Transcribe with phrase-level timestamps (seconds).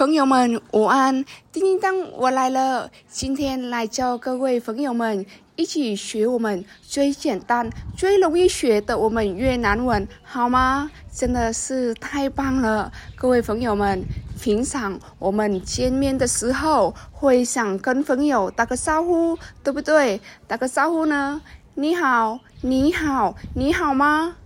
[0.00, 1.22] 朋友们午安，
[1.52, 2.90] 叮叮当，我来了。
[3.06, 5.26] 今天来教各位朋友们
[5.56, 10.90] 一起学我们最简单、最容易学的我们越南文，好吗？
[11.12, 14.02] 真的是太棒了，各位朋友们。
[14.40, 20.18] 平常我们见面的时候会想跟朋友打个招呼，对不对？
[20.48, 21.42] 打个招呼呢？
[21.74, 24.36] 你好，你好，你好吗？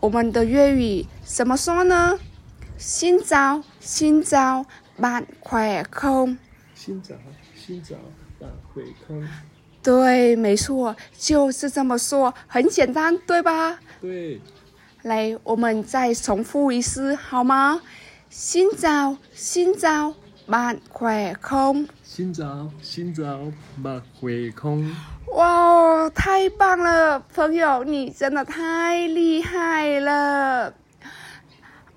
[0.00, 2.18] 我们的粤语怎么说呢？
[2.78, 4.64] 新早，新早
[4.98, 6.36] ，bạn khỏe không？
[6.74, 7.14] 新早，
[7.54, 7.96] 新早
[8.38, 9.26] ，bạn khỏe không？
[9.82, 13.78] 对，没错，就是这么说，很简单，对吧？
[14.00, 14.40] 对。
[15.02, 17.80] 来，我们再重复一次，好吗？
[18.28, 20.12] 新早，新早
[20.46, 21.86] ，bạn khỏe không？
[22.04, 24.92] 新早，新早，bạn khỏe không？
[25.34, 30.74] 哇，太棒了，朋友，你真的太厉害了。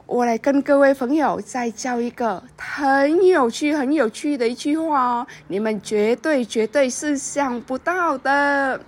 [0.09, 8.81] 我来跟各位朋友再教一个很有趣、很有趣的一句话哦，你们绝对、绝对是想不到的。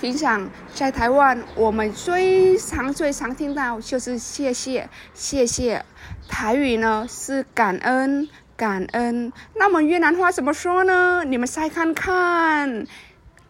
[0.00, 5.84] 平常在台湾，我们最常、最常听到就是谢谢、谢谢。
[6.28, 9.32] 台语呢是感恩、感恩。
[9.56, 11.24] 那么越南话怎么说呢？
[11.26, 12.86] 你们猜看看，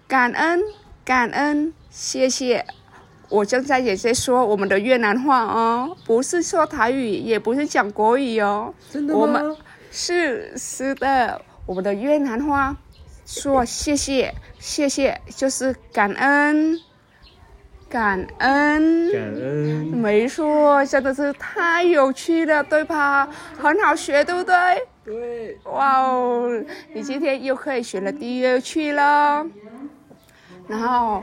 [0.09, 0.62] 感恩、
[1.05, 2.65] 感恩、谢谢。
[3.30, 8.72] 我正在也在说我们的越南话哦，不是说台语，也不是讲国语哦。
[8.91, 9.20] 真的吗？
[9.20, 9.56] 我们
[9.91, 12.77] 是是的，我们的越南话
[13.27, 16.78] 说谢谢谢谢就是感恩
[17.89, 23.28] 感恩感恩，没错，真的是太有趣了，对吧？
[23.59, 24.55] 很好学，对不对？
[25.05, 25.59] 对。
[25.64, 26.50] 哇哦，
[26.92, 29.47] 你今天又可以学了第二句了，
[30.69, 31.22] 然后。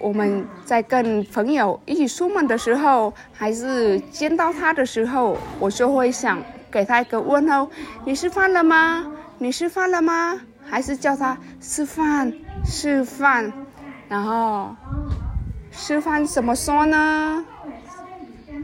[0.00, 7.70] 我们在跟朋友一起出门的时候，还是见到他的时候，我就会想给他一个问候：
[8.04, 9.06] 你吃饭了吗？
[9.38, 10.40] 你吃饭了吗？
[10.64, 12.32] 还是叫他吃饭
[12.64, 13.52] 吃饭？
[14.08, 14.74] 然后
[15.70, 17.44] 吃饭怎么说呢？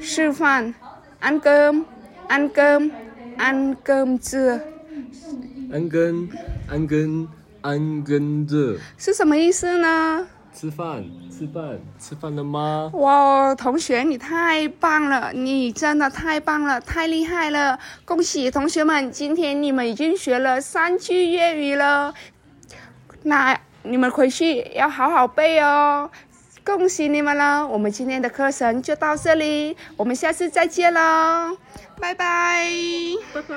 [0.00, 0.74] 吃饭
[1.20, 8.78] ，ăn cơm，ăn cơm，ăn cơm chưa？ăn cơm，ăn cơm，ăn cơm chưa？
[8.96, 10.26] 是什么意思呢？
[10.58, 12.90] 吃饭，吃饭，吃饭了吗？
[12.94, 17.78] 哇，同学，你太棒了，你真的太棒了，太厉害了！
[18.04, 22.12] 恭喜同学们，今天你们已经学了三句粤语了。
[23.22, 26.10] 那你们回去要好好背哦。
[26.64, 31.56] 恭喜你们了，我们今天的课程就到这里，我们下次再见喽，
[32.00, 32.68] 拜拜。
[33.32, 33.54] 拜拜。